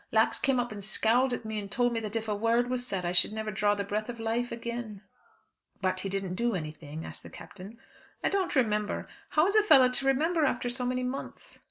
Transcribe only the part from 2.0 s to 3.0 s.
if a word was